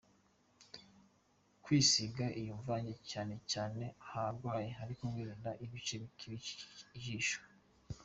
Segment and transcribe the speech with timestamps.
[1.63, 6.53] kwisiga iyo mvange cyane cyane aharwaye ariko wirinda ibice bikikije
[6.97, 7.39] ijisho.